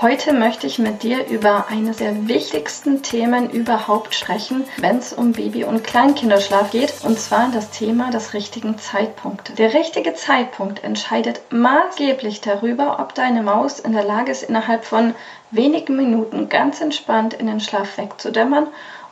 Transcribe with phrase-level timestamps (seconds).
[0.00, 5.32] Heute möchte ich mit dir über eines der wichtigsten Themen überhaupt sprechen, wenn es um
[5.32, 9.56] Baby- und Kleinkinderschlaf geht, und zwar das Thema des richtigen Zeitpunktes.
[9.56, 15.16] Der richtige Zeitpunkt entscheidet maßgeblich darüber, ob deine Maus in der Lage ist, innerhalb von
[15.50, 18.68] wenigen Minuten ganz entspannt in den Schlaf wegzudämmern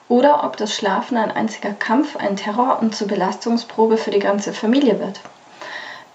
[0.09, 4.53] oder ob das Schlafen ein einziger Kampf, ein Terror und zur Belastungsprobe für die ganze
[4.53, 5.19] Familie wird.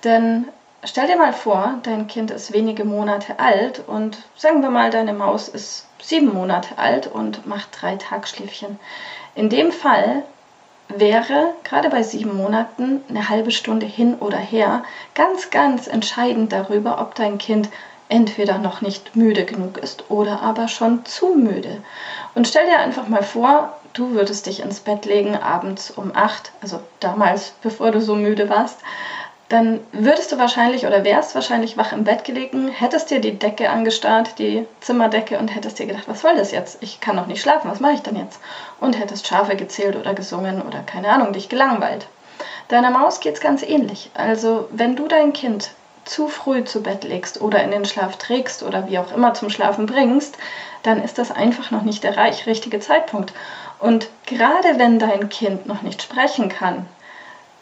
[0.06, 0.48] Denn
[0.84, 5.14] Stell dir mal vor, dein Kind ist wenige Monate alt und sagen wir mal, deine
[5.14, 8.80] Maus ist sieben Monate alt und macht drei Tagschläfchen.
[9.36, 10.24] In dem Fall
[10.88, 17.00] wäre gerade bei sieben Monaten eine halbe Stunde hin oder her ganz, ganz entscheidend darüber,
[17.00, 17.70] ob dein Kind
[18.10, 21.78] entweder noch nicht müde genug ist oder aber schon zu müde.
[22.34, 26.52] Und stell dir einfach mal vor, du würdest dich ins Bett legen abends um acht,
[26.62, 28.80] also damals, bevor du so müde warst,
[29.52, 33.70] dann würdest du wahrscheinlich oder wärst wahrscheinlich wach im Bett gelegen, hättest dir die Decke
[33.70, 36.78] angestarrt, die Zimmerdecke und hättest dir gedacht, was soll das jetzt?
[36.80, 38.40] Ich kann noch nicht schlafen, was mache ich denn jetzt?
[38.80, 42.08] Und hättest Schafe gezählt oder gesungen oder keine Ahnung, dich gelangweilt.
[42.70, 44.10] Deiner Maus geht es ganz ähnlich.
[44.14, 45.72] Also, wenn du dein Kind
[46.06, 49.50] zu früh zu Bett legst oder in den Schlaf trägst oder wie auch immer zum
[49.50, 50.38] Schlafen bringst,
[50.84, 53.34] dann ist das einfach noch nicht der richtige Zeitpunkt.
[53.80, 56.88] Und gerade wenn dein Kind noch nicht sprechen kann,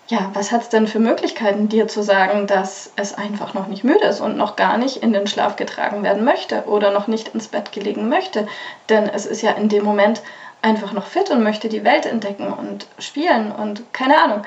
[0.09, 3.83] ja, was hat es denn für Möglichkeiten, dir zu sagen, dass es einfach noch nicht
[3.83, 7.30] müde ist und noch gar nicht in den Schlaf getragen werden möchte oder noch nicht
[7.30, 8.48] ins Bett gelegen möchte?
[8.89, 10.23] Denn es ist ja in dem Moment
[10.64, 14.42] einfach noch fit und möchte die Welt entdecken und spielen und keine Ahnung.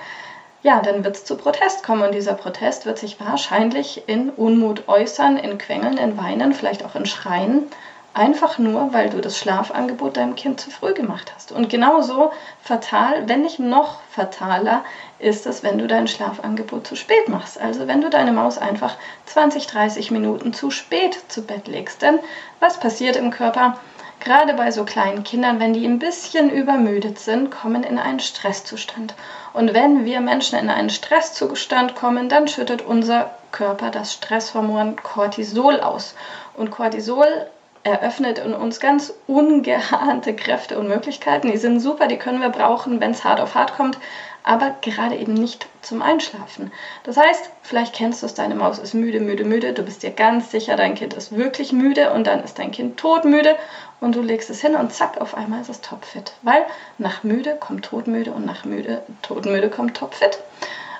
[0.65, 4.89] Ja, dann wird es zu Protest kommen und dieser Protest wird sich wahrscheinlich in Unmut
[4.89, 7.69] äußern, in Quengeln, in Weinen, vielleicht auch in Schreien
[8.15, 11.51] Einfach nur, weil du das Schlafangebot deinem Kind zu früh gemacht hast.
[11.51, 12.31] Und genauso
[12.61, 14.85] fatal, wenn nicht noch fataler,
[15.19, 17.59] ist es, wenn du dein Schlafangebot zu spät machst.
[17.59, 18.97] Also wenn du deine Maus einfach
[19.27, 22.03] 20, 30 Minuten zu spät zu Bett legst.
[22.03, 22.19] Denn
[22.61, 23.79] was passiert im Körper?
[24.21, 29.15] Gerade bei so kleinen Kindern, wenn die ein bisschen übermüdet sind, kommen in einen Stresszustand.
[29.55, 35.81] Und wenn wir Menschen in einen Stresszustand kommen, dann schüttet unser Körper das Stresshormon Cortisol
[35.81, 36.15] aus.
[36.55, 37.47] Und Cortisol
[37.85, 41.51] eröffnet in uns ganz ungeahnte Kräfte und Möglichkeiten.
[41.51, 43.99] Die sind super, die können wir brauchen, wenn es hart auf hart kommt,
[44.45, 46.73] aber gerade eben nicht zum Einschlafen.
[47.05, 50.11] Das heißt, vielleicht kennst du es, deine Maus ist müde, müde, müde, du bist dir
[50.11, 53.57] ganz sicher, dein Kind ist wirklich müde und dann ist dein Kind todmüde
[54.01, 56.35] und du legst es hin und zack, auf einmal ist es topfit.
[56.43, 56.65] Weil
[56.99, 60.39] nach müde kommt todmüde und nach müde, todmüde kommt topfit.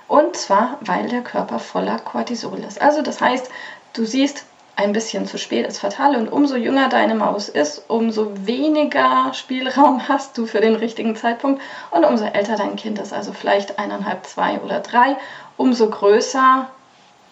[0.09, 2.83] Und zwar, weil der Körper voller Cortisol ist.
[2.83, 3.51] Also das heißt,
[3.95, 4.45] du siehst,
[4.77, 6.17] ein bisschen zu spät ist fatal.
[6.17, 11.61] Und umso jünger deine Maus ist, umso weniger Spielraum hast du für den richtigen Zeitpunkt.
[11.91, 15.17] Und umso älter dein Kind ist, also vielleicht eineinhalb, zwei oder drei,
[15.57, 16.69] umso größer,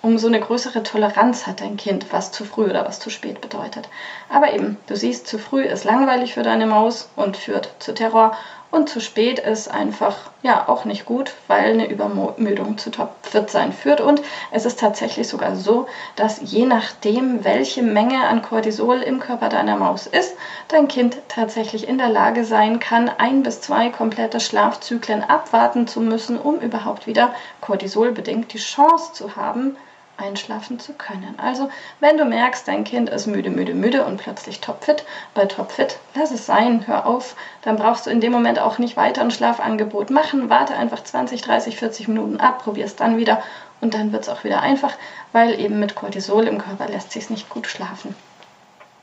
[0.02, 3.88] umso eine größere Toleranz hat dein Kind, was zu früh oder was zu spät bedeutet.
[4.28, 8.36] Aber eben, du siehst, zu früh ist langweilig für deine Maus und führt zu Terror
[8.70, 13.72] und zu spät ist einfach ja auch nicht gut, weil eine Übermüdung zu topfit sein
[13.72, 14.00] führt.
[14.00, 14.22] Und
[14.52, 19.76] es ist tatsächlich sogar so, dass je nachdem, welche Menge an Cortisol im Körper deiner
[19.76, 20.36] Maus ist,
[20.68, 26.00] dein Kind tatsächlich in der Lage sein kann, ein bis zwei komplette Schlafzyklen abwarten zu
[26.00, 29.76] müssen, um überhaupt wieder cortisolbedingt die Chance zu haben,
[30.20, 31.34] einschlafen zu können.
[31.38, 31.70] Also,
[32.00, 35.04] wenn du merkst, dein Kind ist müde, müde, müde und plötzlich topfit,
[35.34, 37.36] bei topfit, lass es sein, hör auf.
[37.62, 40.50] Dann brauchst du in dem Moment auch nicht weiter ein Schlafangebot machen.
[40.50, 43.42] Warte einfach 20, 30, 40 Minuten ab, probier es dann wieder
[43.80, 44.92] und dann wird es auch wieder einfach,
[45.32, 48.14] weil eben mit Cortisol im Körper lässt sich nicht gut schlafen.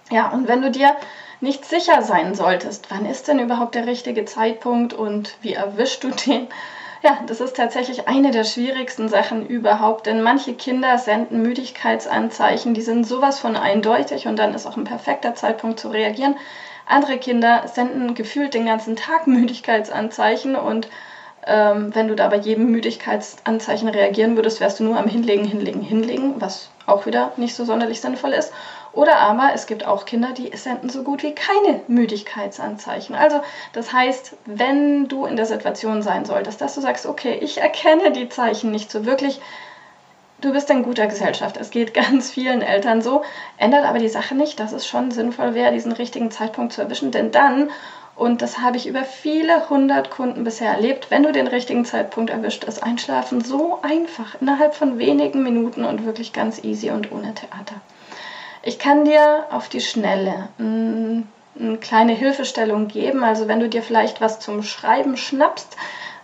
[0.10, 0.96] Ja, und wenn du dir
[1.42, 6.10] nicht sicher sein solltest, wann ist denn überhaupt der richtige Zeitpunkt und wie erwischst du
[6.10, 6.48] den,
[7.04, 12.82] ja, das ist tatsächlich eine der schwierigsten Sachen überhaupt, denn manche Kinder senden Müdigkeitsanzeichen, die
[12.82, 16.38] sind sowas von eindeutig und dann ist auch ein perfekter Zeitpunkt zu reagieren.
[16.86, 20.88] Andere Kinder senden gefühlt den ganzen Tag Müdigkeitsanzeichen und
[21.46, 25.82] ähm, wenn du da bei jedem Müdigkeitsanzeichen reagieren würdest, wärst du nur am Hinlegen, Hinlegen,
[25.82, 28.54] Hinlegen, was auch wieder nicht so sonderlich sinnvoll ist.
[28.98, 33.14] Oder aber es gibt auch Kinder, die senden so gut wie keine Müdigkeitsanzeichen.
[33.14, 33.42] Also
[33.72, 38.12] das heißt, wenn du in der Situation sein solltest, dass du sagst, okay, ich erkenne
[38.12, 39.40] die Zeichen nicht so wirklich,
[40.42, 41.58] du bist in guter Gesellschaft.
[41.58, 43.22] Es geht ganz vielen Eltern so,
[43.58, 47.12] ändert aber die Sache nicht, dass es schon sinnvoll wäre, diesen richtigen Zeitpunkt zu erwischen,
[47.12, 47.70] denn dann
[48.16, 51.12] und das habe ich über viele hundert Kunden bisher erlebt.
[51.12, 56.04] Wenn du den richtigen Zeitpunkt erwischt, ist Einschlafen so einfach, innerhalb von wenigen Minuten und
[56.04, 57.76] wirklich ganz easy und ohne Theater.
[58.68, 63.24] Ich kann dir auf die Schnelle eine kleine Hilfestellung geben.
[63.24, 65.78] Also wenn du dir vielleicht was zum Schreiben schnappst,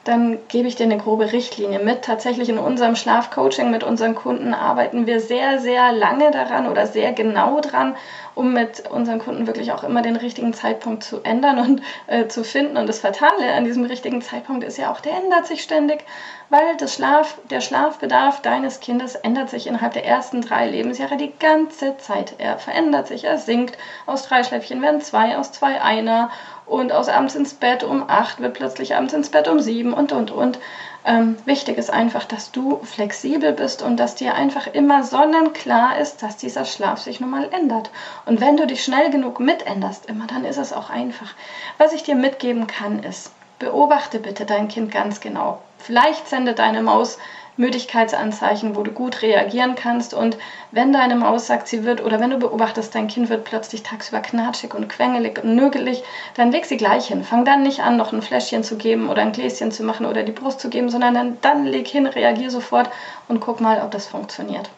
[0.04, 2.02] dann gebe ich dir eine grobe Richtlinie mit.
[2.02, 7.14] Tatsächlich in unserem Schlafcoaching mit unseren Kunden arbeiten wir sehr, sehr lange daran oder sehr
[7.14, 7.96] genau dran,
[8.36, 12.44] um mit unseren Kunden wirklich auch immer den richtigen Zeitpunkt zu ändern und äh, zu
[12.44, 12.78] finden.
[12.78, 16.06] Und das Fatale an diesem richtigen Zeitpunkt ist ja auch, der ändert sich ständig,
[16.50, 21.34] weil das Schlaf, der Schlafbedarf deines Kindes ändert sich innerhalb der ersten drei Lebensjahre die
[21.40, 22.36] ganze Zeit.
[22.38, 23.78] Er verändert sich, er sinkt.
[24.06, 26.30] Aus drei Schläfchen werden zwei, aus zwei einer.
[26.66, 30.12] Und aus abends ins Bett um acht wird plötzlich abends ins Bett um sieben und,
[30.12, 30.60] und, und.
[31.06, 36.24] Ähm, wichtig ist einfach, dass du flexibel bist und dass dir einfach immer sonnenklar ist,
[36.24, 37.92] dass dieser Schlaf sich nun mal ändert.
[38.26, 41.34] Und wenn du dich schnell genug mitänderst, immer, dann ist es auch einfach.
[41.78, 45.62] Was ich dir mitgeben kann, ist, beobachte bitte dein Kind ganz genau.
[45.78, 47.18] Vielleicht sendet deine Maus
[47.58, 50.14] Müdigkeitsanzeichen, wo du gut reagieren kannst.
[50.14, 50.38] Und
[50.72, 54.22] wenn deine Maus sagt, sie wird, oder wenn du beobachtest, dein Kind wird plötzlich tagsüber
[54.22, 56.04] knatschig und quengelig und nögelig,
[56.36, 57.24] dann leg sie gleich hin.
[57.24, 60.24] Fang dann nicht an, noch ein Fläschchen zu geben oder ein Gläschen zu machen oder
[60.24, 62.90] die Brust zu geben, sondern dann, dann leg hin, reagier sofort
[63.28, 64.70] und guck mal, ob das funktioniert.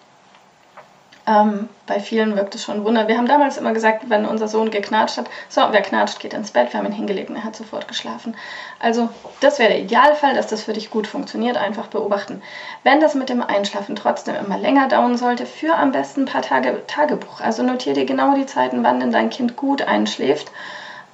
[1.28, 3.08] Ähm, bei vielen wirkt es schon Wunder.
[3.08, 6.52] Wir haben damals immer gesagt, wenn unser Sohn geknatscht hat, so, wer knatscht, geht ins
[6.52, 6.72] Bett.
[6.72, 8.36] Wir haben ihn hingelegt und er hat sofort geschlafen.
[8.80, 11.58] Also, das wäre der Idealfall, dass das für dich gut funktioniert.
[11.58, 12.42] Einfach beobachten.
[12.84, 16.44] Wenn das mit dem Einschlafen trotzdem immer länger dauern sollte, für am besten ein paar
[16.44, 17.42] Tage Tagebuch.
[17.42, 20.52] Also notiere dir genau die Zeiten, wann denn dein Kind gut einschläft.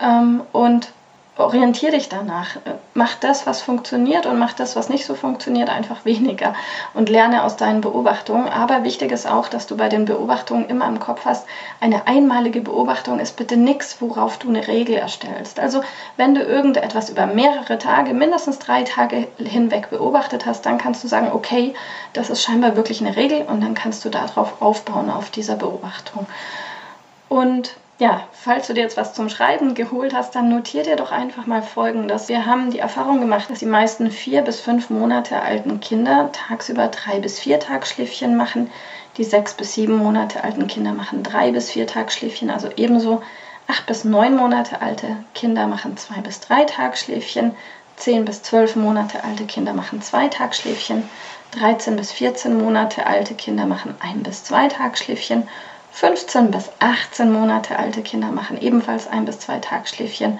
[0.01, 0.91] Ähm, und
[1.37, 2.57] orientiere dich danach.
[2.93, 6.53] Mach das, was funktioniert und mach das, was nicht so funktioniert, einfach weniger
[6.93, 8.49] und lerne aus deinen Beobachtungen.
[8.49, 11.45] Aber wichtig ist auch, dass du bei den Beobachtungen immer im Kopf hast,
[11.79, 15.59] eine einmalige Beobachtung ist bitte nichts, worauf du eine Regel erstellst.
[15.59, 15.81] Also
[16.17, 21.07] wenn du irgendetwas über mehrere Tage, mindestens drei Tage hinweg beobachtet hast, dann kannst du
[21.07, 21.73] sagen, okay,
[22.13, 26.27] das ist scheinbar wirklich eine Regel und dann kannst du darauf aufbauen, auf dieser Beobachtung.
[27.29, 31.11] Und ja, falls du dir jetzt was zum Schreiben geholt hast, dann notier dir doch
[31.11, 32.29] einfach mal Folgendes.
[32.29, 36.87] Wir haben die Erfahrung gemacht, dass die meisten vier bis fünf Monate alten Kinder tagsüber
[36.87, 38.71] drei bis vier Tagschläfchen machen.
[39.17, 43.21] Die sechs bis sieben Monate alten Kinder machen drei bis vier Tagschläfchen, also ebenso
[43.67, 47.53] acht bis neun Monate alte Kinder machen zwei bis drei Tagschläfchen.
[47.97, 51.07] Zehn bis zwölf Monate alte Kinder machen zwei Tagschläfchen.
[51.51, 55.47] 13 bis 14 Monate alte Kinder machen ein bis zwei Tagschläfchen
[55.91, 60.39] 15 bis 18 Monate alte Kinder machen ebenfalls ein bis zwei Tagschläfchen.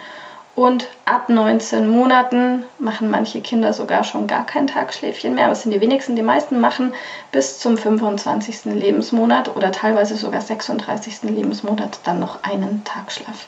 [0.56, 5.45] Und ab 19 Monaten machen manche Kinder sogar schon gar kein Tagschläfchen mehr.
[5.45, 6.15] Aber es sind die wenigsten.
[6.15, 6.94] Die meisten machen
[7.31, 8.65] bis zum 25.
[8.65, 11.24] Lebensmonat oder teilweise sogar 36.
[11.24, 13.48] Lebensmonat dann noch einen Tagschlaf.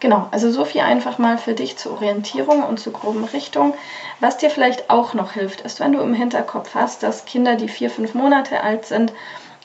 [0.00, 3.74] Genau, also so viel einfach mal für dich zur Orientierung und zur groben Richtung.
[4.20, 7.68] Was dir vielleicht auch noch hilft, ist, wenn du im Hinterkopf hast, dass Kinder, die
[7.68, 9.12] vier, fünf Monate alt sind,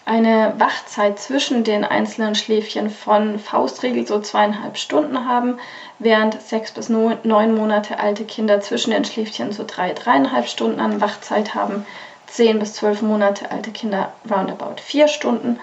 [0.05, 5.59] eine Wachzeit zwischen den einzelnen Schläfchen von Faustregel so zweieinhalb Stunden haben,
[5.99, 11.01] während sechs bis neun Monate alte Kinder zwischen den Schläfchen so drei, dreieinhalb Stunden an
[11.01, 11.85] Wachzeit haben,
[12.27, 15.59] zehn bis zwölf Monate alte Kinder roundabout vier Stunden,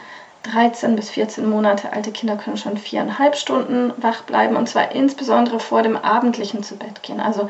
[0.52, 5.58] 13 bis 14 Monate alte Kinder können schon viereinhalb Stunden wach bleiben und zwar insbesondere
[5.58, 7.20] vor dem abendlichen zu Bett gehen.
[7.20, 7.49] Also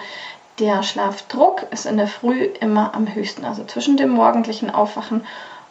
[0.58, 5.26] der Schlafdruck ist in der Früh immer am höchsten, also zwischen dem morgendlichen Aufwachen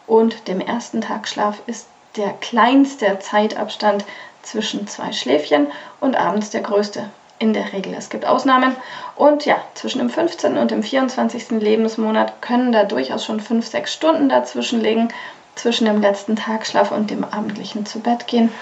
[0.06, 4.04] und dem ersten Tagschlaf ist der kleinste Zeitabstand
[4.42, 5.66] zwischen zwei Schläfchen
[6.00, 7.08] und abends der größte
[7.38, 7.92] in der Regel.
[7.94, 8.74] Es gibt Ausnahmen
[9.14, 10.56] und ja, zwischen dem 15.
[10.56, 11.50] und dem 24.
[11.50, 15.08] Lebensmonat können da durchaus schon 5, 6 Stunden dazwischen liegen,
[15.54, 18.52] zwischen dem letzten Tagschlaf und dem abendlichen zu Bett gehen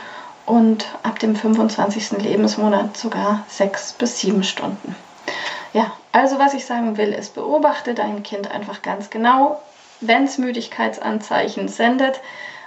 [0.46, 2.22] und ab dem 25.
[2.22, 4.94] Lebensmonat sogar 6 bis 7 Stunden.
[5.72, 9.60] Ja, also was ich sagen will, ist, beobachte dein Kind einfach ganz genau,
[10.08, 12.20] wenn es Müdigkeitsanzeichen sendet,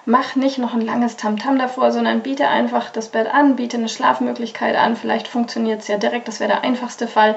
[0.05, 3.77] mach nicht noch ein langes Tamtam -Tam davor, sondern biete einfach das Bett an, biete
[3.77, 4.95] eine Schlafmöglichkeit an.
[4.95, 7.35] Vielleicht funktioniert es ja direkt, das wäre der einfachste Fall.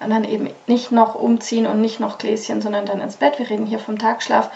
[0.00, 3.38] Und dann eben nicht noch umziehen und nicht noch Gläschen, sondern dann ins Bett.
[3.38, 4.50] Wir reden hier vom Tagschlaf.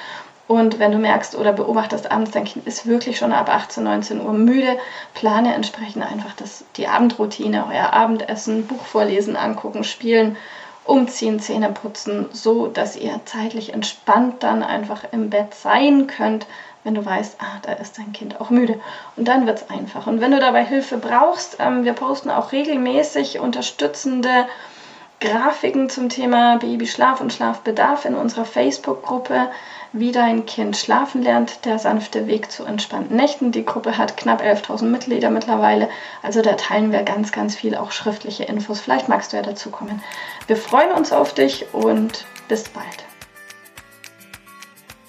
[0.46, 4.20] Und wenn du merkst oder beobachtest abends, dein Kind ist wirklich schon ab 18, 19
[4.20, 4.76] Uhr müde,
[5.14, 10.36] plane entsprechend einfach das, die Abendroutine, euer Abendessen, Buch vorlesen, angucken, spielen
[10.84, 16.46] umziehen, Zähne putzen, so dass ihr zeitlich entspannt dann einfach im Bett sein könnt,
[16.84, 18.78] wenn du weißt, ah, da ist dein Kind auch müde.
[19.16, 20.06] Und dann wird es einfach.
[20.06, 24.46] Und wenn du dabei Hilfe brauchst, ähm, wir posten auch regelmäßig unterstützende
[25.20, 29.50] Grafiken zum Thema Babyschlaf und Schlafbedarf in unserer Facebook-Gruppe.
[29.94, 33.52] Wie dein Kind schlafen lernt, der sanfte Weg zu entspannten Nächten.
[33.52, 35.88] Die Gruppe hat knapp 11.000 Mitglieder mittlerweile,
[36.20, 38.80] also da teilen wir ganz, ganz viel auch schriftliche Infos.
[38.80, 40.02] Vielleicht magst du ja dazu kommen.
[40.48, 43.13] Wir freuen uns auf dich und bis bald.